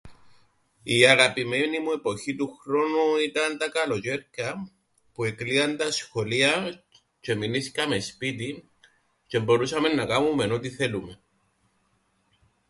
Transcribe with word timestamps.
Η 0.83 1.05
αγαπημένη 1.07 1.79
μου 1.79 1.91
εποχή 1.91 2.35
του 2.35 2.53
χρόνου 2.55 3.15
ήταν 3.25 3.57
τα 3.57 3.69
καλοτζ̆αίρκα 3.69 4.53
που 5.13 5.23
εκλείαν 5.23 5.77
τα 5.77 5.91
σχολεία 5.91 6.83
τζ̆αι 7.19 7.29
εμεινίσκαμεν 7.31 8.01
σπίτιν 8.01 8.63
τζ̆αι 9.27 9.39
εμπορούσαμεν 9.41 9.95
να 9.95 10.05
κάμουμεν 10.05 10.51
ό,τι 10.51 10.69
θέλουμεν. 10.69 11.19